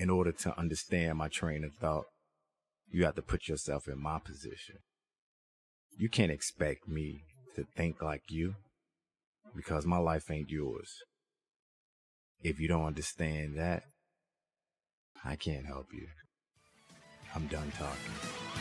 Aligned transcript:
in 0.00 0.08
order 0.08 0.32
to 0.32 0.58
understand 0.58 1.18
my 1.18 1.28
train 1.28 1.62
of 1.62 1.74
thought, 1.74 2.06
you 2.90 3.04
have 3.04 3.14
to 3.14 3.22
put 3.22 3.48
yourself 3.48 3.86
in 3.86 4.02
my 4.02 4.18
position. 4.18 4.76
You 5.98 6.08
can't 6.08 6.32
expect 6.32 6.88
me 6.88 7.24
to 7.54 7.66
think 7.76 8.00
like 8.00 8.22
you 8.30 8.54
because 9.54 9.84
my 9.84 9.98
life 9.98 10.30
ain't 10.30 10.48
yours. 10.48 10.90
If 12.42 12.58
you 12.58 12.66
don't 12.66 12.86
understand 12.86 13.58
that, 13.58 13.82
I 15.22 15.36
can't 15.36 15.66
help 15.66 15.88
you. 15.92 16.06
I'm 17.34 17.46
done 17.48 17.70
talking. 17.76 18.59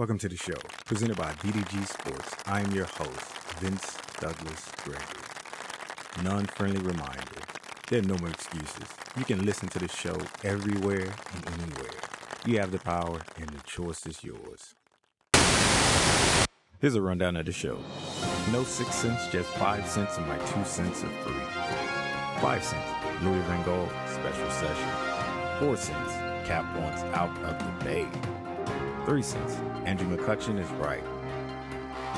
Welcome 0.00 0.16
to 0.20 0.30
the 0.30 0.36
show, 0.38 0.56
presented 0.86 1.18
by 1.18 1.30
VDG 1.42 1.86
Sports. 1.86 2.34
I 2.46 2.62
am 2.62 2.72
your 2.72 2.86
host, 2.86 3.20
Vince 3.58 3.98
Douglas 4.18 4.72
Gregory. 4.82 6.24
Non 6.24 6.46
friendly 6.46 6.80
reminder 6.80 7.42
there 7.90 7.98
are 7.98 8.04
no 8.04 8.16
more 8.16 8.30
excuses. 8.30 8.88
You 9.18 9.26
can 9.26 9.44
listen 9.44 9.68
to 9.68 9.78
the 9.78 9.88
show 9.88 10.16
everywhere 10.42 11.12
and 11.34 11.50
anywhere. 11.52 11.92
You 12.46 12.60
have 12.60 12.70
the 12.70 12.78
power, 12.78 13.20
and 13.36 13.50
the 13.50 13.62
choice 13.64 14.06
is 14.06 14.24
yours. 14.24 14.74
Here's 16.80 16.94
a 16.94 17.02
rundown 17.02 17.36
of 17.36 17.44
the 17.44 17.52
show. 17.52 17.78
No 18.52 18.64
six 18.64 18.94
cents, 18.94 19.28
just 19.30 19.50
five 19.50 19.86
cents, 19.86 20.16
and 20.16 20.26
my 20.26 20.38
two 20.38 20.64
cents 20.64 21.04
are 21.04 21.12
free. 21.24 22.40
Five 22.40 22.64
cents, 22.64 22.88
Louis 23.22 23.42
van 23.42 23.62
Gaal 23.64 23.86
special 24.08 24.50
session. 24.50 24.88
Four 25.58 25.76
cents, 25.76 26.14
Cap 26.48 26.64
wants 26.78 27.02
out 27.14 27.36
of 27.44 27.58
the 27.58 27.84
bay. 27.84 28.49
Three 29.06 29.22
cents, 29.22 29.54
Andrew 29.86 30.14
McCutchen 30.14 30.58
is 30.58 30.68
right. 30.72 31.02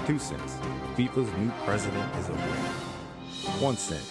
Two 0.06 0.18
cents, 0.18 0.56
FIFA's 0.96 1.32
new 1.38 1.50
president 1.64 2.16
is 2.16 2.28
a 2.28 2.32
winner. 2.32 2.72
One 3.60 3.76
cent, 3.76 4.04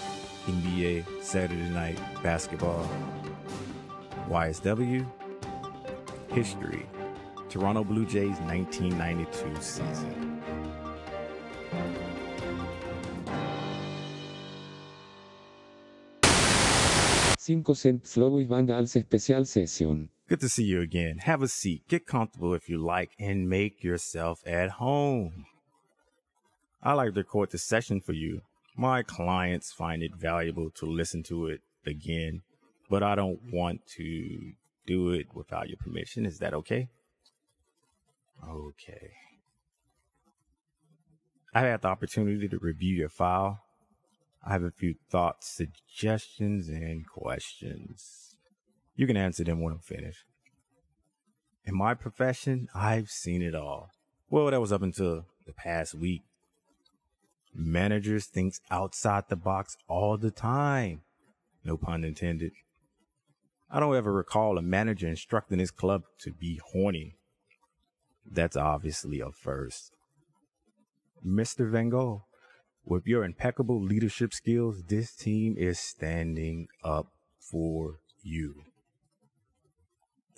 NBA 0.47 1.22
Saturday 1.22 1.69
night 1.69 2.00
basketball. 2.23 2.89
YSW, 4.30 5.05
history, 6.30 6.88
Toronto 7.50 7.83
Blue 7.83 8.05
Jays 8.05 8.39
1992 8.39 9.61
season. 9.61 10.41
Cinco 17.38 17.73
cent 17.73 18.16
Louis 18.16 18.45
van 18.45 18.66
Gaal's 18.66 18.91
Special 18.91 19.44
Session. 19.44 20.08
Good 20.31 20.39
to 20.39 20.47
see 20.47 20.63
you 20.63 20.79
again. 20.79 21.17
Have 21.17 21.41
a 21.41 21.49
seat, 21.49 21.89
get 21.89 22.07
comfortable 22.07 22.53
if 22.53 22.69
you 22.69 22.77
like, 22.77 23.11
and 23.19 23.49
make 23.49 23.83
yourself 23.83 24.41
at 24.47 24.69
home. 24.69 25.45
I 26.81 26.93
like 26.93 27.09
to 27.09 27.19
record 27.19 27.51
this 27.51 27.65
session 27.65 27.99
for 27.99 28.13
you. 28.13 28.39
My 28.77 29.03
clients 29.03 29.73
find 29.73 30.01
it 30.01 30.15
valuable 30.15 30.69
to 30.75 30.85
listen 30.85 31.21
to 31.23 31.47
it 31.47 31.59
again, 31.85 32.43
but 32.89 33.03
I 33.03 33.13
don't 33.13 33.41
want 33.51 33.85
to 33.97 34.53
do 34.88 35.09
it 35.09 35.27
without 35.33 35.67
your 35.67 35.75
permission. 35.75 36.25
Is 36.25 36.39
that 36.39 36.53
okay? 36.53 36.88
Okay. 38.49 39.11
I've 41.53 41.66
had 41.66 41.81
the 41.81 41.89
opportunity 41.89 42.47
to 42.47 42.57
review 42.57 42.95
your 42.95 43.09
file. 43.09 43.63
I 44.47 44.53
have 44.53 44.63
a 44.63 44.71
few 44.71 44.95
thoughts, 45.09 45.49
suggestions, 45.49 46.69
and 46.69 47.06
questions. 47.06 48.31
You 48.96 49.07
can 49.07 49.18
answer 49.18 49.44
them 49.44 49.62
when 49.62 49.74
I'm 49.74 49.79
finished. 49.79 50.25
In 51.66 51.75
my 51.75 51.94
profession, 51.94 52.68
I've 52.74 53.09
seen 53.09 53.41
it 53.41 53.56
all. 53.56 53.90
Well, 54.29 54.50
that 54.50 54.62
was 54.62 54.72
up 54.72 54.81
until 54.81 55.25
the 55.46 55.53
past 55.53 55.94
week. 55.94 56.24
Managers 57.53 58.25
thinks 58.25 58.62
outside 58.69 59.25
the 59.28 59.35
box 59.35 59.78
all 59.88 60.18
the 60.18 60.31
time. 60.31 61.01
No 61.63 61.78
pun 61.78 62.03
intended. 62.03 62.53
I 63.69 63.80
don't 63.80 63.96
ever 63.96 64.12
recall 64.12 64.57
a 64.57 64.62
manager 64.62 65.07
instructing 65.07 65.59
his 65.59 65.72
club 65.72 66.03
to 66.22 66.31
be 66.31 66.59
horny. 66.72 67.16
That's 68.30 68.57
obviously 68.57 69.19
a 69.19 69.31
first. 69.31 69.91
Mr. 71.25 71.69
Van 71.69 71.91
Gaal, 71.91 72.24
with 72.84 73.06
your 73.06 73.24
impeccable 73.24 73.81
leadership 73.81 74.34
skills, 74.34 74.84
this 74.88 75.13
team 75.16 75.56
is 75.57 75.80
standing 75.80 76.68
up 76.84 77.07
for 77.40 78.00
you. 78.24 78.63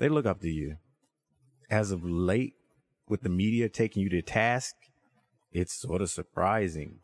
They 0.04 0.10
look 0.10 0.26
up 0.26 0.42
to 0.42 0.50
you. 0.50 0.80
As 1.70 1.92
of 1.92 2.04
late, 2.04 2.56
with 3.08 3.22
the 3.22 3.30
media 3.30 3.70
taking 3.70 4.04
you 4.04 4.10
to 4.10 4.22
task, 4.22 4.76
it's 5.54 5.80
sort 5.80 6.02
of 6.02 6.10
surprising 6.10 7.00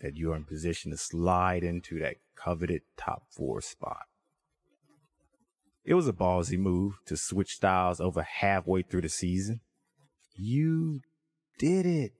that 0.00 0.16
you're 0.16 0.36
in 0.36 0.44
position 0.44 0.92
to 0.92 0.96
slide 0.96 1.64
into 1.64 1.98
that 1.98 2.14
coveted 2.36 2.82
top 2.96 3.24
four 3.28 3.60
spot. 3.60 4.04
It 5.84 5.94
was 5.94 6.06
a 6.06 6.12
ballsy 6.12 6.56
move 6.56 7.00
to 7.06 7.16
switch 7.16 7.56
styles 7.56 7.98
over 7.98 8.22
halfway 8.22 8.82
through 8.82 9.02
the 9.02 9.08
season. 9.08 9.58
You 10.36 11.00
did 11.58 11.86
it. 11.86 12.12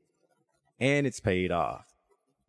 And 0.81 1.06
it's 1.06 1.21
paid 1.21 1.53
off. 1.53 1.84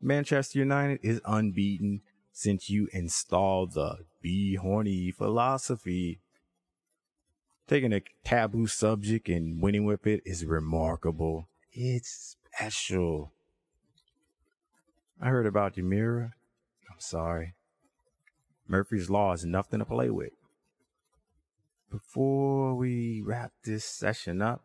Manchester 0.02 0.58
United 0.58 1.02
is 1.04 1.22
unbeaten 1.24 2.02
since 2.32 2.68
you 2.68 2.88
installed 2.94 3.76
the 3.76 3.98
be 4.24 4.56
horny 4.56 5.12
philosophy. 5.12 6.22
Taking 7.68 7.94
a 7.94 8.02
taboo 8.24 8.68
subject 8.68 9.28
and 9.28 9.60
winning 9.60 9.86
with 9.86 10.06
it 10.06 10.22
is 10.24 10.46
remarkable. 10.46 11.48
It's 11.72 12.38
special. 12.54 13.32
I 15.20 15.30
heard 15.30 15.48
about 15.48 15.76
mirror. 15.78 16.36
I'm 16.92 17.00
sorry. 17.00 17.56
Murphy's 18.68 19.10
Law 19.10 19.34
is 19.34 19.46
nothing 19.46 19.80
to 19.80 19.86
play 19.86 20.10
with. 20.10 20.34
Before 21.90 22.76
we 22.76 23.24
wrap 23.26 23.52
this 23.64 23.86
session 23.86 24.42
up, 24.42 24.64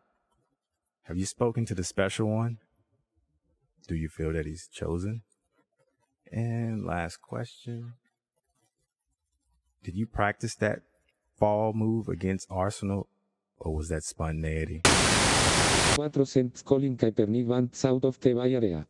have 1.03 1.17
you 1.17 1.25
spoken 1.25 1.65
to 1.65 1.75
the 1.75 1.83
special 1.83 2.27
one? 2.27 2.59
Do 3.87 3.95
you 3.95 4.09
feel 4.09 4.33
that 4.33 4.45
he's 4.45 4.67
chosen? 4.67 5.23
And 6.31 6.85
last 6.85 7.21
question. 7.21 7.93
Did 9.83 9.95
you 9.95 10.05
practice 10.05 10.55
that 10.55 10.81
fall 11.41 11.73
move 11.73 12.07
against 12.07 12.45
Arsenal 12.51 13.07
or 13.57 13.73
was 13.75 13.89
that 13.89 14.03
spontaneity? 14.03 14.81
4 15.95 16.23
cents 16.23 16.61
Colin 16.61 16.95
Kaepernick 16.95 17.47
wants 17.47 17.83
out 17.83 18.05
of 18.05 18.19
the 18.19 18.35
Bay 18.35 18.53
Area. 18.53 18.85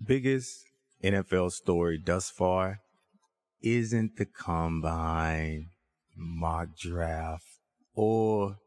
Biggest 0.00 0.66
NFL 1.02 1.50
story 1.50 2.00
thus 2.02 2.30
far 2.30 2.80
isn't 3.60 4.16
the 4.18 4.24
combine, 4.24 5.70
mock 6.14 6.76
draft, 6.78 7.58
or 7.96 8.58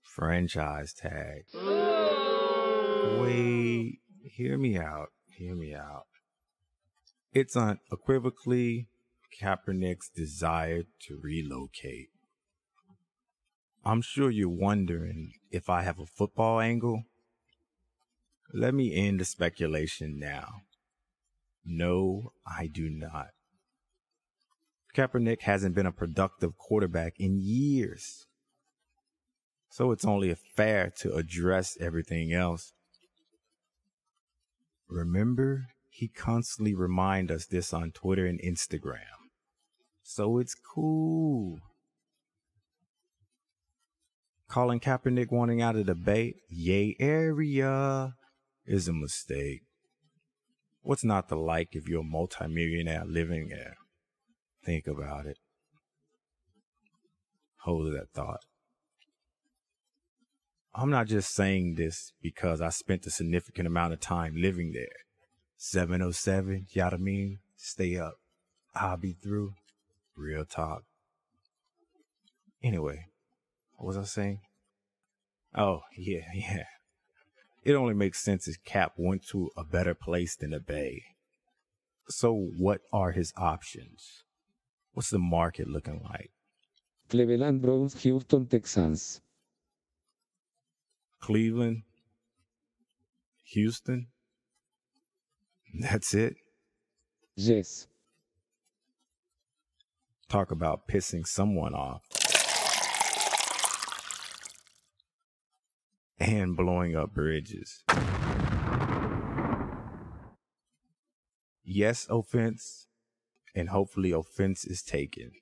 franchise 0.00 0.92
tag. 0.94 1.46
Wait, 3.20 3.98
hear 4.22 4.56
me 4.58 4.78
out. 4.78 5.08
Hear 5.26 5.56
me 5.56 5.74
out. 5.74 6.06
It's 7.32 7.56
unequivocally 7.56 8.86
Kaepernick's 9.40 10.08
desire 10.08 10.84
to 11.00 11.18
relocate. 11.20 12.10
I'm 13.86 14.00
sure 14.00 14.30
you're 14.30 14.48
wondering 14.48 15.32
if 15.50 15.68
I 15.68 15.82
have 15.82 15.98
a 15.98 16.06
football 16.06 16.58
angle. 16.60 17.04
Let 18.52 18.72
me 18.72 18.94
end 18.94 19.20
the 19.20 19.24
speculation 19.24 20.18
now. 20.18 20.62
No, 21.64 22.32
I 22.46 22.66
do 22.66 22.88
not. 22.88 23.28
Kaepernick 24.94 25.42
hasn't 25.42 25.74
been 25.74 25.86
a 25.86 25.92
productive 25.92 26.56
quarterback 26.56 27.14
in 27.18 27.38
years. 27.38 28.26
So 29.68 29.90
it's 29.90 30.04
only 30.04 30.34
fair 30.56 30.92
to 31.00 31.14
address 31.14 31.76
everything 31.80 32.32
else. 32.32 32.72
Remember, 34.88 35.66
he 35.90 36.08
constantly 36.08 36.74
reminds 36.74 37.32
us 37.32 37.46
this 37.46 37.72
on 37.72 37.90
Twitter 37.90 38.24
and 38.24 38.40
Instagram. 38.40 39.28
So 40.02 40.38
it's 40.38 40.54
cool. 40.54 41.58
Colin 44.54 44.78
Kaepernick 44.78 45.32
wanting 45.32 45.60
out 45.60 45.74
of 45.74 45.86
the 45.86 45.96
Bay, 45.96 46.34
yay 46.48 46.94
area, 47.00 48.14
is 48.64 48.86
a 48.86 48.92
mistake. 48.92 49.62
What's 50.80 51.02
not 51.02 51.28
to 51.30 51.34
like 51.34 51.70
if 51.72 51.88
you're 51.88 52.02
a 52.02 52.04
multimillionaire 52.04 53.02
living 53.04 53.48
there? 53.48 53.74
Think 54.64 54.86
about 54.86 55.26
it. 55.26 55.38
Hold 57.62 57.94
that 57.94 58.12
thought. 58.14 58.42
I'm 60.72 60.88
not 60.88 61.08
just 61.08 61.34
saying 61.34 61.74
this 61.74 62.12
because 62.22 62.60
I 62.60 62.68
spent 62.68 63.06
a 63.06 63.10
significant 63.10 63.66
amount 63.66 63.92
of 63.92 63.98
time 63.98 64.34
living 64.36 64.70
there. 64.72 64.86
707, 65.56 66.66
you 66.70 66.80
know 66.80 66.86
what 66.86 66.94
I 66.94 66.98
mean? 66.98 67.38
Stay 67.56 67.98
up. 67.98 68.14
I'll 68.72 68.98
be 68.98 69.14
through. 69.20 69.54
Real 70.16 70.44
talk. 70.44 70.84
Anyway, 72.62 73.06
what 73.76 73.86
was 73.86 73.96
I 73.96 74.04
saying? 74.04 74.40
Oh, 75.54 75.80
yeah, 75.96 76.26
yeah. 76.34 76.64
It 77.64 77.74
only 77.74 77.94
makes 77.94 78.22
sense 78.22 78.46
if 78.46 78.62
Cap 78.64 78.92
went 78.96 79.26
to 79.28 79.50
a 79.56 79.64
better 79.64 79.94
place 79.94 80.36
than 80.36 80.50
the 80.50 80.60
Bay. 80.60 81.02
So, 82.08 82.34
what 82.58 82.80
are 82.92 83.12
his 83.12 83.32
options? 83.36 84.24
What's 84.92 85.10
the 85.10 85.18
market 85.18 85.68
looking 85.68 86.02
like? 86.04 86.30
Cleveland 87.08 87.62
Browns, 87.62 88.02
Houston 88.02 88.46
Texans. 88.46 89.20
Cleveland, 91.20 91.82
Houston. 93.44 94.08
That's 95.80 96.12
it. 96.14 96.34
Yes. 97.36 97.86
Talk 100.28 100.50
about 100.50 100.86
pissing 100.86 101.26
someone 101.26 101.74
off. 101.74 102.02
And 106.18 106.56
blowing 106.56 106.94
up 106.94 107.12
bridges. 107.12 107.82
Yes, 111.64 112.06
offense, 112.08 112.86
and 113.54 113.70
hopefully 113.70 114.12
offense 114.12 114.64
is 114.64 114.82
taken. 114.82 115.32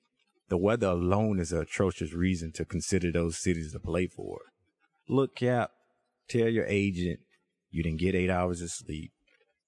The 0.49 0.57
weather 0.57 0.87
alone 0.87 1.39
is 1.39 1.51
an 1.51 1.59
atrocious 1.61 2.13
reason 2.13 2.51
to 2.53 2.65
consider 2.65 3.11
those 3.11 3.37
cities 3.37 3.73
to 3.73 3.79
play 3.79 4.07
for. 4.07 4.39
Look, 5.07 5.35
Cap, 5.35 5.71
tell 6.27 6.47
your 6.47 6.65
agent 6.65 7.19
you 7.69 7.83
didn't 7.83 7.99
get 7.99 8.15
eight 8.15 8.29
hours 8.29 8.61
of 8.61 8.71
sleep, 8.71 9.11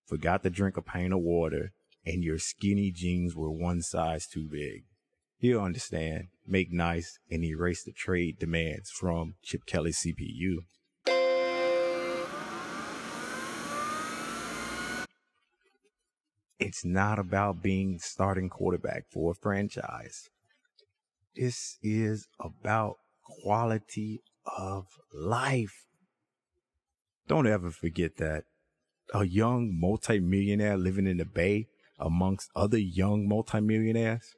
forgot 0.06 0.44
to 0.44 0.50
drink 0.50 0.78
a 0.78 0.82
pint 0.82 1.14
of 1.14 1.20
water, 1.20 1.72
and 2.06 2.24
your 2.24 2.40
skinny 2.40 2.92
jeans 2.92 3.36
were 3.36 3.52
one 3.52 3.82
size 3.82 4.28
too 4.28 4.48
big. 4.52 4.86
He'll 5.38 5.62
understand, 5.62 6.28
make 6.48 6.72
nice, 6.72 7.20
and 7.30 7.44
erase 7.44 7.84
the 7.84 7.92
trade 7.92 8.40
demands 8.40 8.90
from 8.90 9.36
Chip 9.44 9.66
Kelly 9.66 9.92
CPU. 9.92 10.60
It's 16.60 16.86
not 16.86 17.20
about 17.20 17.62
being 17.62 18.00
starting 18.00 18.50
quarterback 18.50 19.06
for 19.12 19.32
a 19.32 19.36
franchise. 19.36 20.30
This 21.36 21.78
is 21.82 22.28
about 22.40 22.96
quality 23.44 24.22
of 24.58 24.86
life. 25.14 25.86
Don't 27.28 27.48
ever 27.48 27.72
forget 27.72 28.18
that. 28.18 28.44
A 29.14 29.26
young 29.26 29.78
multimillionaire 29.78 30.78
living 30.78 31.08
in 31.08 31.18
the 31.18 31.26
Bay 31.26 31.68
amongst 32.00 32.50
other 32.56 32.78
young 32.78 33.28
multimillionaires. 33.28 34.36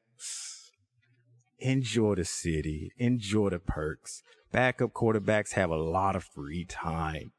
Enjoy 1.59 2.15
the 2.15 2.25
city, 2.25 2.91
enjoy 2.97 3.49
the 3.49 3.59
perks. 3.59 4.23
Backup 4.51 4.93
quarterbacks 4.93 5.53
have 5.53 5.69
a 5.69 5.75
lot 5.75 6.15
of 6.15 6.23
free 6.23 6.65
time. 6.65 7.31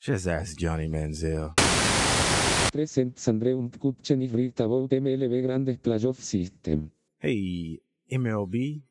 Just 0.00 0.26
ask 0.26 0.58
Johnny 0.58 0.88
Manziel. 0.88 1.63
Presents 2.74 3.28
Andrew 3.28 3.68
McCutchen 3.68 4.24
is 4.24 4.32
right 4.32 4.58
about 4.58 4.90
MLB 4.90 5.46
Grandes 5.46 5.76
Playoff 5.76 6.16
System. 6.16 6.90
Hey, 7.20 7.78
MLB, 8.10 8.82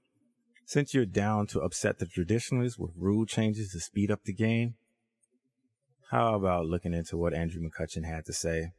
since 0.66 0.94
you're 0.94 1.06
down 1.06 1.48
to 1.48 1.60
upset 1.60 2.00
the 2.00 2.06
traditionalists 2.06 2.80
with 2.80 2.92
rule 2.96 3.26
changes 3.26 3.74
to 3.74 3.82
speed 3.82 4.10
up 4.10 4.24
the 4.24 4.32
game, 4.32 4.76
how 6.12 6.36
about 6.36 6.66
looking 6.66 6.94
into 6.94 7.18
what 7.18 7.34
Andrew 7.34 7.62
McCutchen 7.62 8.06
had 8.06 8.24
to 8.28 8.32
say? 8.32 8.72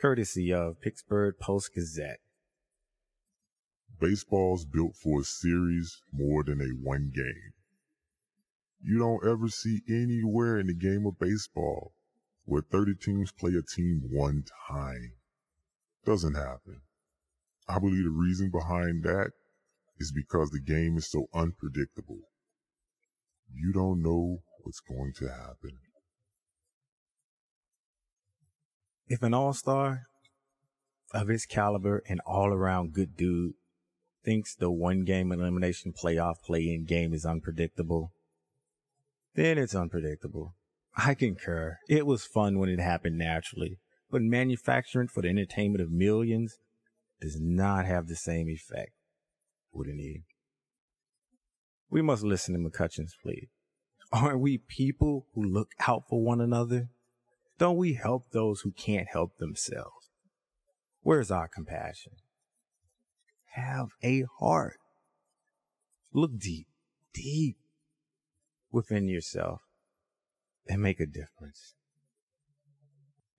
Courtesy 0.00 0.52
of 0.52 0.80
Pittsburgh 0.80 1.34
Post 1.40 1.74
Gazette. 1.74 2.20
Baseball's 4.00 4.64
built 4.64 4.94
for 4.94 5.22
a 5.22 5.24
series 5.24 6.02
more 6.12 6.44
than 6.44 6.60
a 6.60 6.68
one 6.88 7.10
game. 7.12 7.52
You 8.80 9.00
don't 9.00 9.28
ever 9.28 9.48
see 9.48 9.80
anywhere 9.88 10.60
in 10.60 10.68
the 10.68 10.72
game 10.72 11.04
of 11.04 11.18
baseball 11.18 11.94
where 12.48 12.62
30 12.62 12.94
teams 12.94 13.30
play 13.30 13.52
a 13.52 13.62
team 13.62 14.00
one 14.10 14.42
time. 14.70 15.12
Doesn't 16.06 16.34
happen. 16.34 16.80
I 17.68 17.78
believe 17.78 18.04
the 18.04 18.10
reason 18.10 18.50
behind 18.50 19.04
that 19.04 19.32
is 19.98 20.12
because 20.12 20.48
the 20.48 20.60
game 20.60 20.96
is 20.96 21.10
so 21.10 21.26
unpredictable. 21.34 22.20
You 23.52 23.72
don't 23.74 24.02
know 24.02 24.38
what's 24.62 24.80
going 24.80 25.12
to 25.18 25.28
happen. 25.28 25.78
If 29.08 29.22
an 29.22 29.34
all 29.34 29.52
star 29.52 30.04
of 31.12 31.28
his 31.28 31.44
caliber 31.44 32.02
and 32.08 32.20
all 32.26 32.48
around 32.48 32.94
good 32.94 33.14
dude 33.14 33.52
thinks 34.24 34.54
the 34.54 34.70
one 34.70 35.04
game 35.04 35.32
elimination 35.32 35.92
playoff 35.92 36.36
play 36.46 36.62
in 36.62 36.86
game 36.86 37.12
is 37.12 37.26
unpredictable, 37.26 38.12
then 39.34 39.58
it's 39.58 39.74
unpredictable. 39.74 40.54
I 41.00 41.14
concur. 41.14 41.78
It 41.88 42.06
was 42.06 42.24
fun 42.24 42.58
when 42.58 42.68
it 42.68 42.80
happened 42.80 43.18
naturally, 43.18 43.78
but 44.10 44.20
manufacturing 44.20 45.06
for 45.06 45.22
the 45.22 45.28
entertainment 45.28 45.80
of 45.80 45.92
millions 45.92 46.58
does 47.20 47.38
not 47.40 47.86
have 47.86 48.08
the 48.08 48.16
same 48.16 48.48
effect, 48.48 48.90
wouldn't 49.72 50.00
it? 50.00 50.22
We 51.88 52.02
must 52.02 52.24
listen 52.24 52.54
to 52.54 52.60
McCutchen's 52.60 53.14
plea. 53.22 53.48
Aren't 54.12 54.40
we 54.40 54.58
people 54.58 55.26
who 55.34 55.44
look 55.44 55.70
out 55.86 56.02
for 56.10 56.20
one 56.20 56.40
another? 56.40 56.88
Don't 57.58 57.76
we 57.76 57.94
help 57.94 58.32
those 58.32 58.62
who 58.62 58.72
can't 58.72 59.06
help 59.08 59.36
themselves? 59.36 60.10
Where's 61.02 61.30
our 61.30 61.46
compassion? 61.46 62.14
Have 63.52 63.90
a 64.02 64.24
heart. 64.40 64.78
Look 66.12 66.38
deep, 66.38 66.66
deep 67.14 67.56
within 68.72 69.06
yourself 69.06 69.60
and 70.68 70.82
make 70.82 71.00
a 71.00 71.06
difference. 71.06 71.74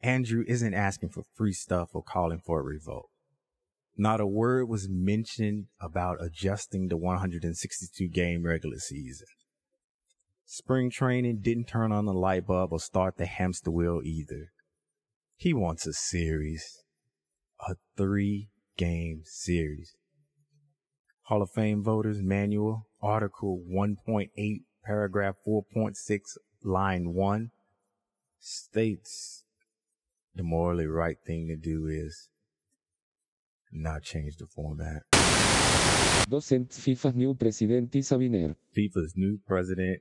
Andrew 0.02 0.44
isn't 0.48 0.74
asking 0.74 1.10
for 1.10 1.24
free 1.36 1.54
stuff 1.54 1.90
or 1.94 2.02
calling 2.02 2.40
for 2.40 2.62
a 2.62 2.64
revolt. 2.64 3.10
Not 3.98 4.22
a 4.22 4.28
word 4.28 4.70
was 4.70 4.88
mentioned 4.90 5.66
about 5.82 6.24
adjusting 6.24 6.88
the 6.88 6.96
162 6.96 8.08
game 8.08 8.44
regular 8.44 8.78
season. 8.78 9.28
Spring 10.46 10.90
training 10.90 11.42
didn't 11.42 11.68
turn 11.68 11.92
on 11.92 12.06
the 12.06 12.14
light 12.14 12.48
bulb 12.48 12.72
or 12.72 12.80
start 12.80 13.18
the 13.18 13.26
hamster 13.26 13.70
wheel 13.70 14.02
either. 14.04 14.52
He 15.36 15.54
wants 15.54 15.86
a 15.86 15.94
series, 15.94 16.84
a 17.68 17.76
three 17.98 18.50
game 18.78 19.22
series. 19.26 19.96
Hall 21.24 21.42
of 21.42 21.52
Fame 21.52 21.84
voters 21.84 22.22
manual, 22.22 22.88
article 23.02 23.62
1.8, 23.70 24.30
paragraph 24.84 25.36
4.6, 25.48 26.20
line 26.64 27.14
1 27.14 27.52
states 28.40 29.44
the 30.36 30.44
morally 30.44 30.88
right 30.88 31.18
thing 31.26 31.48
to 31.48 31.56
do 31.56 31.88
is 31.88 32.30
not 33.72 34.04
change 34.04 34.38
the 34.38 34.48
format. 34.48 35.04
Docent 36.30 36.70
FIFA's 36.70 37.16
new 37.16 37.34
president 37.34 37.96
is 37.96 38.12
a 38.12 38.18
winner. 38.18 38.56
FIFA's 38.76 39.14
new 39.16 39.40
president, 39.48 40.00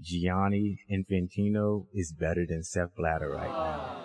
Gianni 0.00 0.80
Infantino, 0.90 1.86
is 1.92 2.12
better 2.12 2.46
than 2.48 2.62
Sepp 2.62 2.94
Blatter 2.96 3.30
right 3.30 3.50
now. 3.50 3.98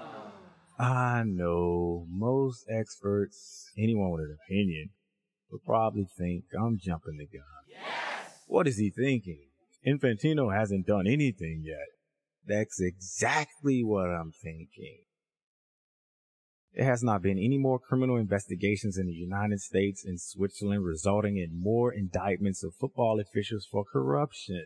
I 0.79 1.23
know 1.25 2.07
most 2.09 2.65
experts, 2.69 3.71
anyone 3.77 4.11
with 4.11 4.21
an 4.21 4.37
opinion, 4.45 4.89
would 5.51 5.63
probably 5.63 6.07
think 6.17 6.45
I'm 6.59 6.79
jumping 6.79 7.17
the 7.17 7.27
gun. 7.27 7.45
Yes! 7.69 8.43
What 8.47 8.67
is 8.67 8.77
he 8.77 8.89
thinking? 8.89 9.45
Infantino 9.85 10.55
hasn't 10.55 10.87
done 10.87 11.07
anything 11.07 11.63
yet. 11.65 11.87
That's 12.45 12.79
exactly 12.79 13.83
what 13.83 14.07
I'm 14.07 14.31
thinking. 14.31 14.99
There 16.73 16.85
has 16.85 17.03
not 17.03 17.21
been 17.21 17.37
any 17.37 17.57
more 17.57 17.79
criminal 17.79 18.17
investigations 18.17 18.97
in 18.97 19.05
the 19.05 19.13
United 19.13 19.59
States 19.59 20.03
and 20.03 20.19
Switzerland 20.19 20.83
resulting 20.83 21.37
in 21.37 21.61
more 21.61 21.93
indictments 21.93 22.63
of 22.63 22.73
football 22.79 23.19
officials 23.19 23.67
for 23.69 23.83
corruption. 23.85 24.65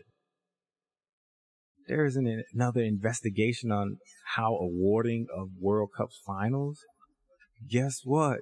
There 1.86 2.04
isn't 2.04 2.44
another 2.54 2.82
investigation 2.82 3.70
on 3.70 3.98
how 4.34 4.54
awarding 4.54 5.26
of 5.34 5.48
World 5.60 5.90
Cup 5.96 6.08
finals. 6.26 6.80
Guess 7.68 8.00
what? 8.04 8.40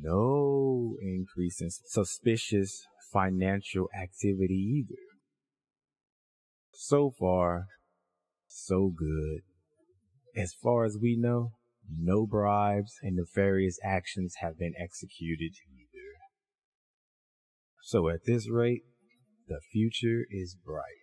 No 0.00 0.96
increase 1.00 1.60
in 1.60 1.70
suspicious 1.70 2.84
financial 3.12 3.88
activity 3.96 4.84
either. 4.84 5.11
So 6.72 7.12
far, 7.18 7.66
so 8.46 8.92
good. 8.96 9.40
As 10.34 10.54
far 10.54 10.84
as 10.84 10.96
we 11.00 11.16
know, 11.18 11.52
no 11.88 12.26
bribes 12.26 12.94
and 13.02 13.16
nefarious 13.16 13.78
actions 13.84 14.36
have 14.40 14.58
been 14.58 14.74
executed 14.78 15.52
either. 15.70 16.12
So 17.82 18.08
at 18.08 18.24
this 18.26 18.48
rate, 18.50 18.82
the 19.48 19.60
future 19.70 20.24
is 20.30 20.56
bright. 20.64 21.02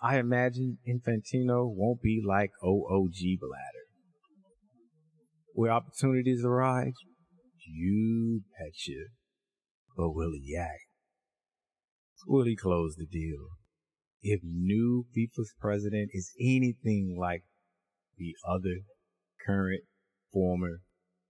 I 0.00 0.18
imagine 0.18 0.78
Infantino 0.88 1.66
won't 1.66 2.00
be 2.00 2.22
like 2.24 2.52
OOG 2.64 3.40
Blatter. 3.40 3.88
Where 5.54 5.72
opportunities 5.72 6.44
arise, 6.44 6.94
you 7.66 8.42
betcha. 8.56 9.06
But 9.96 10.10
will 10.10 10.32
he 10.32 10.56
act? 10.56 10.86
Will 12.28 12.44
he 12.44 12.54
close 12.54 12.94
the 12.94 13.06
deal? 13.06 13.57
If 14.22 14.40
new 14.42 15.06
FIFA's 15.16 15.54
president 15.60 16.10
is 16.12 16.32
anything 16.40 17.16
like 17.18 17.44
the 18.16 18.34
other 18.46 18.82
current 19.46 19.82
former 20.32 20.80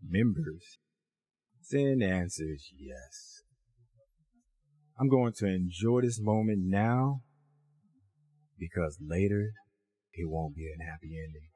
members, 0.03 0.79
then 1.71 1.99
the 1.99 2.07
answer 2.07 2.45
is 2.45 2.73
yes. 2.79 3.43
I'm 4.99 5.09
going 5.09 5.33
to 5.39 5.47
enjoy 5.47 6.01
this 6.01 6.19
moment 6.21 6.61
now 6.65 7.21
because 8.59 8.99
later 9.07 9.51
it 10.15 10.29
won't 10.29 10.57
be 10.57 10.67
an 10.67 10.85
happy 10.85 11.17
ending. 11.19 11.49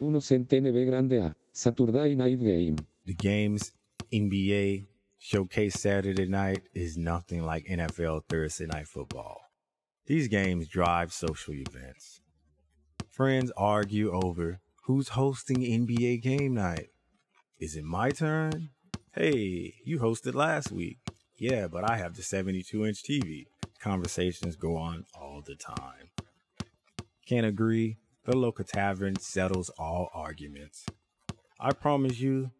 Uno 0.00 0.18
CNTNB 0.18 0.88
grande 0.88 1.12
A. 1.14 1.34
Saturday 1.52 2.14
Night 2.14 2.38
Game. 2.38 2.76
The 3.06 3.14
games 3.14 3.72
NBA 4.12 4.86
Showcase 5.18 5.80
Saturday 5.80 6.26
night 6.26 6.62
is 6.74 6.96
nothing 6.96 7.44
like 7.44 7.64
NFL 7.66 8.22
Thursday 8.28 8.66
night 8.66 8.88
football. 8.88 9.40
These 10.06 10.26
games 10.26 10.66
drive 10.66 11.12
social 11.12 11.54
events. 11.54 12.20
Friends 13.08 13.52
argue 13.56 14.10
over 14.10 14.60
who's 14.84 15.10
hosting 15.10 15.58
NBA 15.58 16.22
game 16.22 16.54
night. 16.54 16.88
Is 17.60 17.76
it 17.76 17.84
my 17.84 18.10
turn? 18.10 18.70
Hey, 19.14 19.74
you 19.84 20.00
hosted 20.00 20.34
last 20.34 20.72
week. 20.72 20.98
Yeah, 21.36 21.68
but 21.68 21.88
I 21.88 21.98
have 21.98 22.16
the 22.16 22.22
72 22.22 22.84
inch 22.84 23.04
TV. 23.04 23.46
Conversations 23.78 24.56
go 24.56 24.76
on 24.76 25.04
all 25.14 25.40
the 25.46 25.54
time. 25.54 26.10
Can't 27.24 27.46
agree? 27.46 27.98
The 28.24 28.36
local 28.36 28.64
tavern 28.64 29.20
settles 29.20 29.70
all 29.78 30.08
arguments. 30.12 30.84
I 31.60 31.72
promise 31.74 32.18
you, 32.18 32.50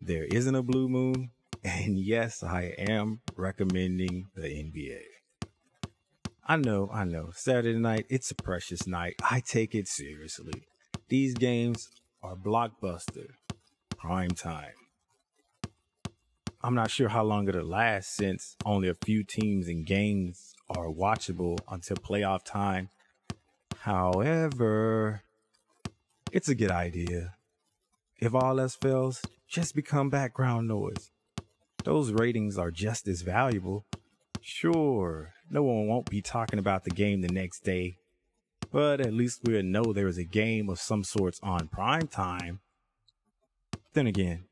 there 0.00 0.24
isn't 0.24 0.54
a 0.56 0.62
blue 0.62 0.88
moon, 0.88 1.30
and 1.64 1.96
yes, 1.96 2.42
I 2.42 2.74
am 2.78 3.20
recommending 3.36 4.26
the 4.34 4.48
NBA. 4.48 5.19
I 6.50 6.56
know, 6.56 6.90
I 6.92 7.04
know. 7.04 7.30
Saturday 7.32 7.78
night, 7.78 8.06
it's 8.08 8.32
a 8.32 8.34
precious 8.34 8.84
night. 8.84 9.14
I 9.22 9.38
take 9.38 9.72
it 9.72 9.86
seriously. 9.86 10.64
These 11.08 11.34
games 11.34 11.88
are 12.24 12.34
blockbuster, 12.34 13.34
prime 13.96 14.30
time. 14.30 14.72
I'm 16.60 16.74
not 16.74 16.90
sure 16.90 17.08
how 17.08 17.22
long 17.22 17.46
it'll 17.48 17.64
last 17.64 18.16
since 18.16 18.56
only 18.64 18.88
a 18.88 18.94
few 18.94 19.22
teams 19.22 19.68
and 19.68 19.86
games 19.86 20.56
are 20.68 20.88
watchable 20.88 21.60
until 21.70 21.98
playoff 21.98 22.42
time. 22.44 22.88
However, 23.82 25.22
it's 26.32 26.48
a 26.48 26.56
good 26.56 26.72
idea. 26.72 27.34
If 28.18 28.34
all 28.34 28.58
else 28.58 28.74
fails, 28.74 29.22
just 29.46 29.76
become 29.76 30.10
background 30.10 30.66
noise. 30.66 31.12
Those 31.84 32.10
ratings 32.10 32.58
are 32.58 32.72
just 32.72 33.06
as 33.06 33.22
valuable. 33.22 33.86
Sure, 34.42 35.34
no 35.50 35.62
one 35.62 35.86
won't 35.86 36.08
be 36.08 36.22
talking 36.22 36.58
about 36.58 36.84
the 36.84 36.90
game 36.90 37.20
the 37.20 37.28
next 37.28 37.60
day, 37.60 37.98
but 38.72 39.00
at 39.00 39.12
least 39.12 39.42
we'll 39.44 39.62
know 39.62 39.92
there 39.92 40.08
is 40.08 40.16
a 40.16 40.24
game 40.24 40.70
of 40.70 40.80
some 40.80 41.04
sorts 41.04 41.38
on 41.42 41.68
prime 41.68 42.06
time. 42.06 42.60
Then 43.92 44.06
again, 44.06 44.44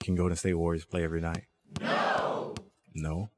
can 0.00 0.16
Golden 0.16 0.36
State 0.36 0.54
Warriors 0.54 0.84
play 0.84 1.04
every 1.04 1.20
night? 1.20 1.44
No. 1.80 2.54
No. 2.94 3.30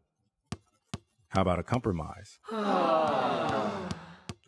How 1.29 1.43
about 1.43 1.59
a 1.59 1.63
compromise? 1.63 2.39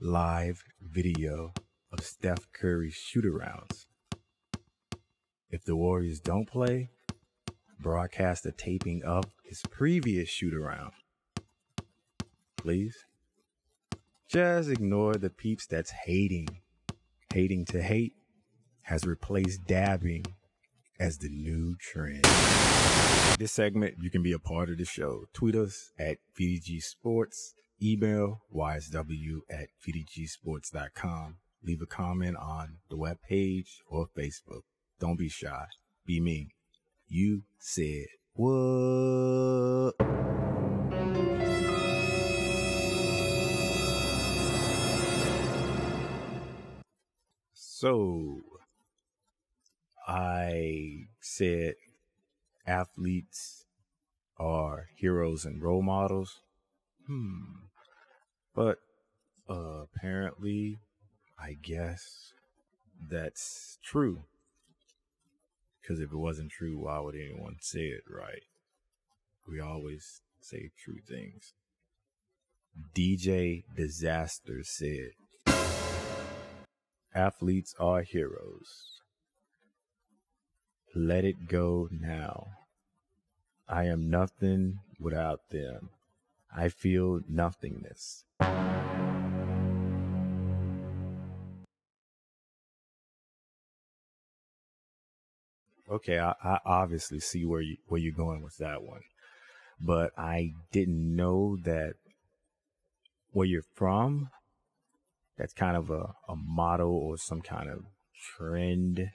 Live 0.00 0.64
video 0.80 1.52
of 1.92 2.02
Steph 2.02 2.50
Curry's 2.52 2.94
shoot 2.94 3.24
arounds. 3.24 3.84
If 5.50 5.64
the 5.64 5.76
Warriors 5.76 6.20
don't 6.20 6.46
play, 6.46 6.88
broadcast 7.78 8.46
a 8.46 8.52
taping 8.52 9.02
of 9.04 9.24
his 9.44 9.62
previous 9.70 10.30
shoot 10.30 10.54
around. 10.54 10.92
Please. 12.60 13.06
Just 14.28 14.68
ignore 14.68 15.14
the 15.14 15.30
peeps 15.30 15.66
that's 15.66 15.90
hating. 15.90 16.60
Hating 17.32 17.64
to 17.66 17.82
hate 17.82 18.12
has 18.82 19.06
replaced 19.06 19.64
dabbing 19.66 20.26
as 20.98 21.18
the 21.18 21.30
new 21.30 21.74
trend. 21.80 22.24
This 23.38 23.52
segment, 23.52 23.94
you 23.98 24.10
can 24.10 24.22
be 24.22 24.32
a 24.32 24.38
part 24.38 24.68
of 24.68 24.76
the 24.76 24.84
show. 24.84 25.24
Tweet 25.32 25.56
us 25.56 25.92
at 25.98 26.18
VDG 26.38 26.82
Sports, 26.82 27.54
email 27.82 28.42
ysw 28.54 29.38
at 29.48 29.68
vdgsports.com. 29.82 31.36
Leave 31.64 31.80
a 31.80 31.86
comment 31.86 32.36
on 32.36 32.76
the 32.90 32.96
web 32.96 33.16
page 33.26 33.80
or 33.88 34.06
Facebook. 34.06 34.62
Don't 34.98 35.18
be 35.18 35.30
shy. 35.30 35.64
Be 36.04 36.20
me. 36.20 36.50
You 37.08 37.44
said 37.58 38.06
what? 38.34 39.94
So, 47.80 48.42
I 50.06 51.06
said 51.18 51.76
athletes 52.66 53.64
are 54.38 54.88
heroes 54.96 55.46
and 55.46 55.62
role 55.62 55.80
models. 55.80 56.40
Hmm. 57.06 57.68
But 58.54 58.80
uh, 59.48 59.84
apparently, 59.94 60.80
I 61.42 61.54
guess 61.54 62.34
that's 63.08 63.78
true. 63.82 64.24
Because 65.80 66.00
if 66.00 66.12
it 66.12 66.18
wasn't 66.18 66.50
true, 66.50 66.80
why 66.80 67.00
would 67.00 67.14
anyone 67.14 67.56
say 67.62 67.84
it 67.86 68.04
right? 68.10 68.42
We 69.48 69.58
always 69.58 70.20
say 70.42 70.68
true 70.84 71.00
things. 71.08 71.54
DJ 72.94 73.64
Disaster 73.74 74.64
said, 74.64 75.12
Athletes 77.14 77.74
are 77.80 78.02
heroes. 78.02 79.00
Let 80.94 81.24
it 81.24 81.48
go 81.48 81.88
now. 81.90 82.46
I 83.68 83.84
am 83.84 84.10
nothing 84.10 84.78
without 84.98 85.40
them. 85.50 85.90
I 86.54 86.68
feel 86.68 87.20
nothingness. 87.28 88.24
Okay, 95.90 96.20
I, 96.20 96.34
I 96.44 96.58
obviously 96.64 97.18
see 97.18 97.44
where 97.44 97.60
you 97.60 97.76
where 97.88 98.00
you're 98.00 98.14
going 98.14 98.42
with 98.42 98.58
that 98.58 98.82
one, 98.82 99.02
but 99.80 100.12
I 100.16 100.52
didn't 100.70 101.16
know 101.16 101.56
that 101.64 101.94
where 103.32 103.46
you're 103.46 103.62
from. 103.74 104.30
That's 105.40 105.54
kind 105.54 105.74
of 105.74 105.88
a, 105.88 106.14
a 106.28 106.36
motto 106.36 106.86
or 106.86 107.16
some 107.16 107.40
kind 107.40 107.70
of 107.70 107.86
trend 108.36 109.10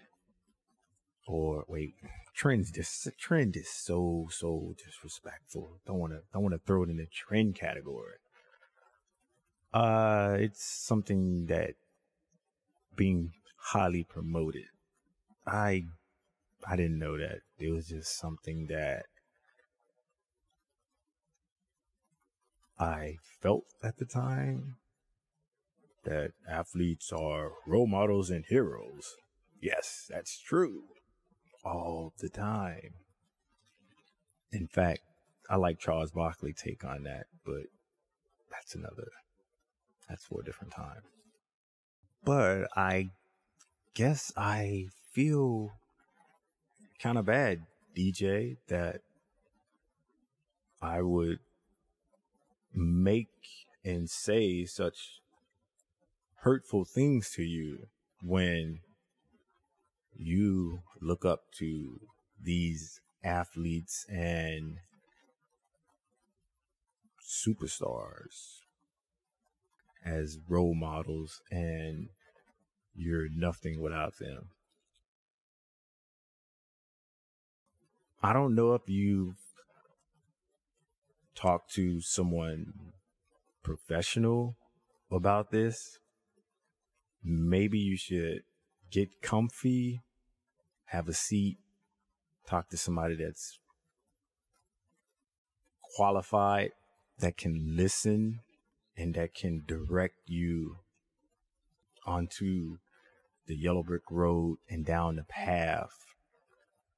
or 1.28 1.66
wait, 1.68 1.94
trends 2.34 2.72
this 2.72 3.08
trend 3.20 3.56
is 3.56 3.70
so 3.70 4.28
so 4.32 4.74
disrespectful. 4.84 5.78
Don't 5.86 6.00
want 6.00 6.14
to 6.14 6.22
don't 6.34 6.42
want 6.42 6.56
to 6.56 6.62
throw 6.66 6.82
it 6.82 6.90
in 6.90 6.98
the 6.98 7.06
trend 7.06 7.54
category. 7.54 8.16
Uh, 9.72 10.38
it's 10.40 10.64
something 10.64 11.46
that 11.46 11.76
being 12.96 13.34
highly 13.58 14.04
promoted. 14.04 14.66
I 15.46 15.84
I 16.68 16.76
didn't 16.76 16.98
know 16.98 17.20
that. 17.20 17.42
It 17.60 17.70
was 17.70 17.90
just 17.90 18.18
something 18.18 18.66
that 18.66 19.06
I 22.80 23.18
felt 23.44 23.66
at 23.84 23.98
the 23.98 24.06
time 24.06 24.78
that 26.06 26.32
athletes 26.50 27.12
are 27.12 27.52
role 27.68 27.88
models 27.88 28.30
and 28.30 28.46
heroes. 28.48 29.16
Yes, 29.62 30.06
that's 30.10 30.40
true. 30.40 30.84
All 31.64 32.14
the 32.20 32.30
time. 32.30 32.94
In 34.52 34.68
fact, 34.68 35.02
I 35.50 35.58
like 35.58 35.80
Charles 35.80 36.12
Barkley 36.12 36.54
take 36.54 36.84
on 36.84 37.04
that, 37.04 37.26
but 37.46 37.64
that's 38.52 38.76
another 38.76 39.08
that's 40.08 40.26
for 40.26 40.42
a 40.42 40.44
different 40.44 40.74
time. 40.74 41.02
But 42.24 42.68
I 42.76 43.10
guess 43.94 44.32
I 44.38 44.88
feel 45.12 45.74
kind 47.00 47.18
of 47.18 47.26
bad, 47.26 47.62
DJ, 47.96 48.58
that 48.68 49.02
I 50.82 51.02
would 51.02 51.40
make 52.74 53.30
and 53.84 54.10
say 54.10 54.66
such 54.66 55.22
hurtful 56.46 56.86
things 56.86 57.32
to 57.32 57.42
you 57.42 57.88
when 58.22 58.78
you 60.16 60.78
look 61.02 61.26
up 61.26 61.40
to 61.52 62.00
these 62.40 63.02
athletes 63.24 64.06
and 64.10 64.78
superstars 67.20 68.60
as 70.06 70.38
role 70.48 70.76
models 70.76 71.42
and 71.50 72.10
you're 72.94 73.28
nothing 73.36 73.82
without 73.82 74.14
them. 74.20 74.50
I 78.22 78.34
don't 78.34 78.54
know 78.54 78.76
if 78.76 78.84
you've 78.88 79.40
talked 81.34 81.74
to 81.74 82.02
someone 82.02 82.66
professional 83.64 84.58
about 85.10 85.50
this. 85.50 85.98
Maybe 87.28 87.80
you 87.80 87.98
should 87.98 88.44
get 88.92 89.24
comfy, 89.24 90.04
have 90.86 91.10
a 91.10 91.14
seat, 91.14 91.58
talk 92.48 92.70
to 92.70 92.78
somebody 92.78 93.16
that's 93.16 93.58
qualified, 95.96 96.72
that 97.18 97.36
can 97.36 97.76
listen, 97.76 98.42
and 98.96 99.16
that 99.16 99.34
can 99.34 99.64
direct 99.66 100.20
you 100.28 100.78
onto 102.06 102.78
the 103.48 103.56
yellow 103.56 103.82
brick 103.82 104.04
road 104.12 104.58
and 104.70 104.86
down 104.86 105.16
the 105.16 105.24
path 105.24 106.06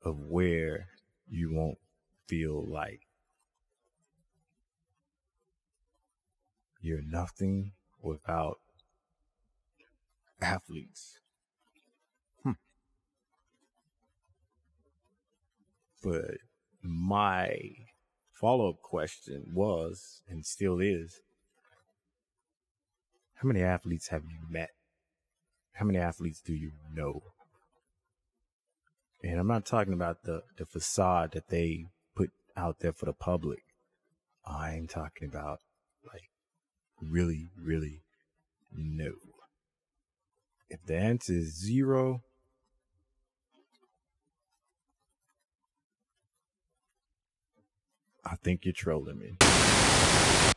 of 0.03 0.19
where 0.19 0.87
you 1.29 1.53
won't 1.53 1.77
feel 2.27 2.65
like 2.67 2.99
you're 6.81 7.01
nothing 7.01 7.71
without 8.01 8.59
athletes. 10.41 11.19
Hmm. 12.43 12.51
But 16.03 16.37
my 16.83 17.59
follow 18.31 18.69
up 18.69 18.81
question 18.81 19.51
was 19.53 20.21
and 20.29 20.45
still 20.45 20.79
is 20.79 21.21
how 23.35 23.47
many 23.47 23.61
athletes 23.61 24.07
have 24.09 24.23
you 24.23 24.39
met? 24.49 24.69
How 25.73 25.85
many 25.85 25.99
athletes 25.99 26.41
do 26.41 26.53
you 26.53 26.71
know? 26.91 27.21
And 29.23 29.39
I'm 29.39 29.47
not 29.47 29.65
talking 29.65 29.93
about 29.93 30.23
the, 30.23 30.41
the 30.57 30.65
facade 30.65 31.33
that 31.33 31.49
they 31.49 31.85
put 32.15 32.31
out 32.55 32.79
there 32.79 32.93
for 32.93 33.05
the 33.05 33.13
public. 33.13 33.59
I'm 34.45 34.87
talking 34.87 35.27
about 35.27 35.59
like 36.05 36.29
really, 37.01 37.49
really 37.55 38.01
no. 38.75 39.13
If 40.69 40.85
the 40.85 40.97
answer 40.97 41.33
is 41.33 41.55
zero, 41.57 42.21
I 48.25 48.35
think 48.35 48.65
you're 48.65 48.73
trolling 48.73 49.19
me. 49.19 49.37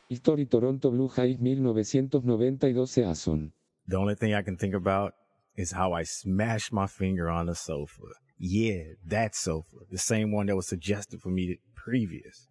History 0.09 0.45
Toronto 0.45 0.91
Blue 0.91 1.07
Jays 1.07 1.37
1992 1.39 2.85
season. 2.85 3.53
The 3.87 3.97
only 3.97 4.15
thing 4.15 4.33
I 4.33 4.41
can 4.41 4.57
think 4.57 4.73
about 4.73 5.13
is 5.55 5.71
how 5.71 5.93
I 5.93 6.03
smashed 6.03 6.73
my 6.73 6.87
finger 6.87 7.29
on 7.29 7.45
the 7.45 7.55
sofa. 7.55 8.01
Yeah, 8.37 8.83
that 9.05 9.35
sofa. 9.35 9.77
The 9.89 9.97
same 9.97 10.33
one 10.33 10.47
that 10.47 10.55
was 10.55 10.67
suggested 10.67 11.21
for 11.21 11.29
me 11.29 11.59
previous. 11.75 12.47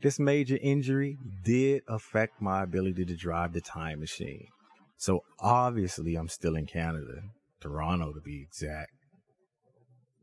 This 0.00 0.20
major 0.20 0.58
injury 0.62 1.18
did 1.42 1.82
affect 1.88 2.40
my 2.40 2.62
ability 2.62 3.04
to 3.04 3.16
drive 3.16 3.52
the 3.52 3.60
time 3.60 3.98
machine. 3.98 4.46
So 4.98 5.22
obviously 5.38 6.16
I'm 6.16 6.28
still 6.28 6.56
in 6.56 6.66
Canada. 6.66 7.22
Toronto 7.60 8.12
to 8.12 8.20
be 8.20 8.42
exact. 8.42 8.90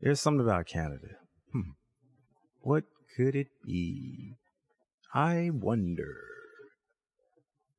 There's 0.00 0.20
something 0.20 0.44
about 0.44 0.66
Canada. 0.66 1.16
Hmm. 1.52 1.72
What 2.60 2.84
could 3.16 3.34
it 3.34 3.48
be? 3.64 4.34
I 5.14 5.50
wonder. 5.50 6.14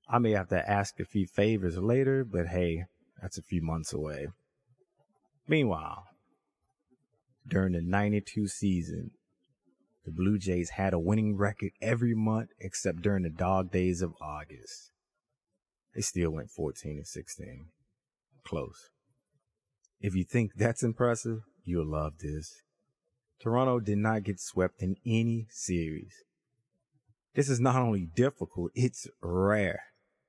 I 0.10 0.18
may 0.18 0.32
have 0.32 0.50
to 0.50 0.70
ask 0.70 1.00
a 1.00 1.06
few 1.06 1.28
favors 1.28 1.78
later, 1.78 2.26
but 2.26 2.48
hey, 2.48 2.86
that's 3.22 3.38
a 3.38 3.44
few 3.44 3.62
months 3.62 3.94
away. 3.94 4.28
Meanwhile, 5.48 6.06
during 7.48 7.74
the 7.74 7.82
92 7.82 8.48
season, 8.48 9.12
the 10.04 10.12
Blue 10.12 10.40
Jays 10.40 10.72
had 10.72 10.94
a 10.94 11.00
winning 11.00 11.38
record 11.38 11.72
every 11.80 12.16
month 12.16 12.50
except 12.60 13.02
during 13.02 13.24
the 13.24 13.30
dog 13.30 13.72
days 13.72 14.02
of 14.02 14.14
August. 14.20 14.92
They 15.98 16.04
still 16.04 16.30
went 16.30 16.52
14 16.52 16.98
and 16.98 17.08
16. 17.08 17.70
Close. 18.44 18.92
If 20.00 20.14
you 20.14 20.24
think 20.24 20.52
that's 20.56 20.84
impressive, 20.84 21.40
you'll 21.64 21.88
love 21.88 22.20
this. 22.20 22.62
Toronto 23.40 23.80
did 23.80 23.98
not 23.98 24.22
get 24.22 24.40
swept 24.40 24.84
in 24.84 24.98
any 25.08 25.48
series. 25.50 26.14
This 27.34 27.50
is 27.50 27.60
not 27.60 27.78
only 27.78 28.06
difficult, 28.16 28.74
it's 28.76 29.08
rare. 29.24 29.86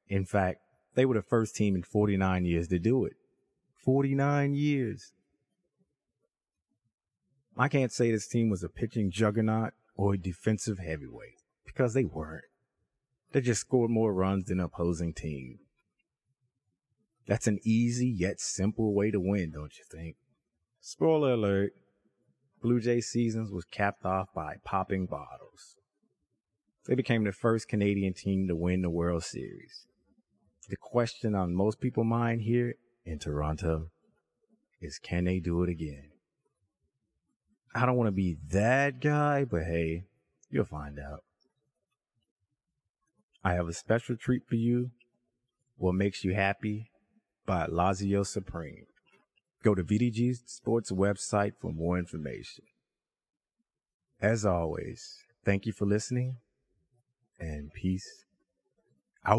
In 0.08 0.24
fact, 0.24 0.60
they 0.94 1.04
were 1.04 1.16
the 1.16 1.22
first 1.22 1.54
team 1.54 1.76
in 1.76 1.82
49 1.82 2.46
years 2.46 2.68
to 2.68 2.78
do 2.78 3.04
it. 3.04 3.16
49 3.84 4.54
years. 4.54 5.12
I 7.58 7.68
can't 7.68 7.92
say 7.92 8.10
this 8.10 8.26
team 8.26 8.48
was 8.48 8.62
a 8.62 8.70
pitching 8.70 9.10
juggernaut 9.10 9.74
or 9.94 10.14
a 10.14 10.18
defensive 10.18 10.78
heavyweight 10.78 11.42
because 11.66 11.92
they 11.92 12.04
weren't. 12.04 12.44
They 13.32 13.40
just 13.40 13.60
scored 13.60 13.90
more 13.90 14.14
runs 14.14 14.46
than 14.46 14.60
opposing 14.60 15.12
team. 15.12 15.58
That's 17.26 17.46
an 17.46 17.58
easy 17.62 18.08
yet 18.08 18.40
simple 18.40 18.94
way 18.94 19.10
to 19.10 19.20
win, 19.20 19.52
don't 19.52 19.76
you 19.76 19.84
think? 19.90 20.16
Spoiler 20.80 21.32
alert. 21.32 21.72
Blue 22.62 22.80
Jay 22.80 23.00
seasons 23.00 23.52
was 23.52 23.64
capped 23.64 24.04
off 24.04 24.28
by 24.34 24.56
popping 24.64 25.06
bottles. 25.06 25.76
They 26.86 26.94
became 26.94 27.24
the 27.24 27.32
first 27.32 27.68
Canadian 27.68 28.14
team 28.14 28.48
to 28.48 28.56
win 28.56 28.80
the 28.80 28.88
World 28.88 29.22
Series. 29.22 29.86
The 30.68 30.76
question 30.76 31.34
on 31.34 31.54
most 31.54 31.80
people's 31.80 32.06
mind 32.06 32.42
here 32.42 32.74
in 33.04 33.18
Toronto 33.18 33.90
is 34.80 34.98
can 34.98 35.24
they 35.24 35.38
do 35.38 35.62
it 35.62 35.68
again? 35.68 36.08
I 37.74 37.84
don't 37.84 37.96
want 37.96 38.08
to 38.08 38.12
be 38.12 38.38
that 38.50 39.00
guy, 39.00 39.44
but 39.44 39.64
hey, 39.64 40.04
you'll 40.50 40.64
find 40.64 40.98
out. 40.98 41.24
I 43.44 43.54
have 43.54 43.68
a 43.68 43.72
special 43.72 44.16
treat 44.16 44.42
for 44.46 44.56
you. 44.56 44.90
What 45.76 45.94
makes 45.94 46.24
you 46.24 46.34
happy 46.34 46.90
by 47.48 47.66
Lazio 47.66 48.26
Supreme. 48.26 48.84
Go 49.64 49.74
to 49.74 49.82
VDG 49.82 50.36
Sports 50.46 50.92
website 50.92 51.52
for 51.58 51.72
more 51.72 51.98
information. 51.98 52.64
As 54.20 54.44
always, 54.44 55.16
thank 55.44 55.64
you 55.64 55.72
for 55.72 55.86
listening 55.86 56.36
and 57.40 57.72
peace 57.72 58.24
out. 59.24 59.38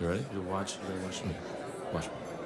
You 0.00 0.08
ready? 0.08 0.24
You 0.34 0.42
watch. 0.42 0.74
You? 0.74 1.04
Watch 1.04 1.24
me. 1.24 1.34
Watch 1.92 2.06
me. 2.06 2.43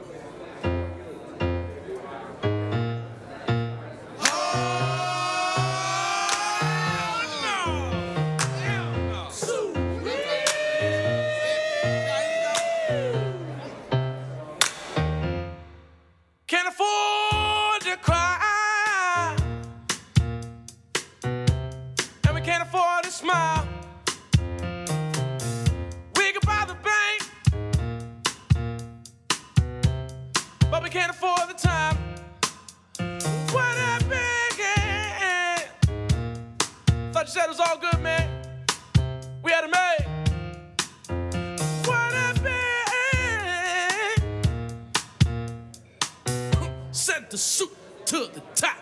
The 47.31 47.39
suit 47.39 47.71
to 48.07 48.19
the 48.33 48.43
top. 48.55 48.77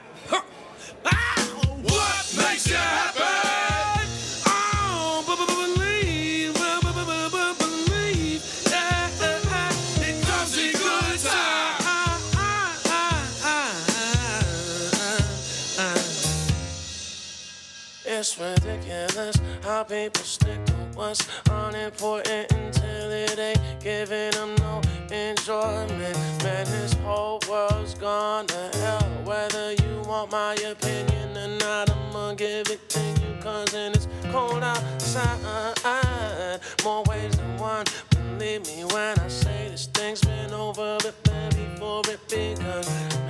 People 19.85 20.23
stick 20.23 20.65
to 20.65 20.73
what's 20.95 21.27
unimportant 21.51 22.51
until 22.53 23.11
it 23.11 23.39
ain't 23.39 23.61
giving 23.81 24.31
them 24.31 24.55
no 24.59 24.81
enjoyment. 25.11 26.17
Man, 26.43 26.65
this 26.67 26.95
whole 27.05 27.41
world's 27.49 27.95
gone 27.95 28.47
to 28.47 28.71
hell. 28.79 29.03
Whether 29.25 29.73
you 29.73 30.03
want 30.07 30.31
my 30.31 30.55
opinion 30.55 31.37
or 31.37 31.59
not, 31.59 31.91
I'ma 31.91 32.35
give 32.35 32.71
it 32.71 32.89
to 32.89 33.01
you. 33.01 33.37
Cause 33.43 33.73
when 33.73 33.93
it's 33.93 34.09
cold 34.33 34.62
outside, 34.62 36.61
more 36.83 37.03
ways 37.05 37.37
than 37.37 37.57
one. 37.59 37.85
Believe 38.11 38.67
me 38.67 38.85
when 38.85 39.19
I 39.19 39.29
say 39.29 39.69
this 39.71 39.87
thing's 39.87 40.23
been 40.23 40.53
over, 40.53 40.99
but 41.03 41.23
baby, 41.25 41.69
before 41.75 42.03
it 42.09 42.21
begun 42.29 43.26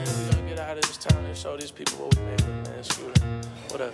out 0.76 0.84
of 0.84 0.88
this 0.88 0.96
town 0.98 1.24
and 1.24 1.36
show 1.36 1.56
these 1.56 1.70
people 1.70 1.96
what 1.96 2.16
we 2.16 2.22
made 2.22 2.40
with, 2.42 2.68
man. 2.68 2.84
Screw 2.84 3.12
them. 3.12 3.40
Whatever. 3.70 3.92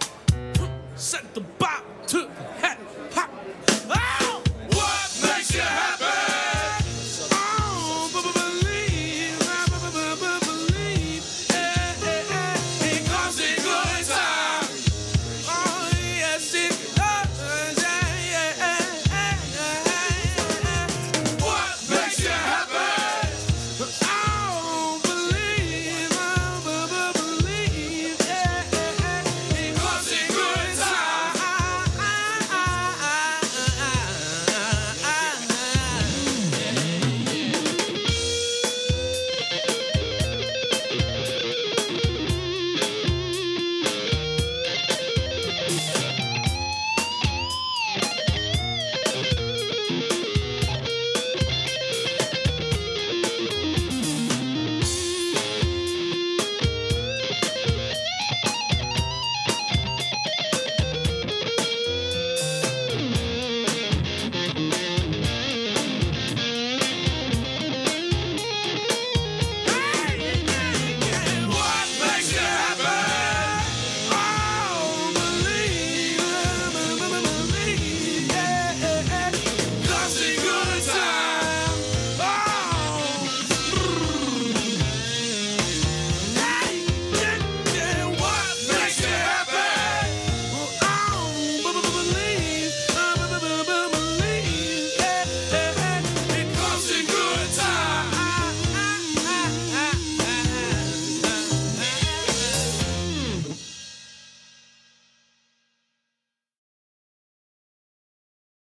Set 0.96 1.34
the 1.34 1.40
bop 1.40 1.84
to 2.08 2.28
hat 2.58 2.78
pop. 3.10 3.30
Oh! 3.88 4.42
What 4.70 5.22
makes 5.22 5.54
you 5.54 5.60
happy? 5.60 5.91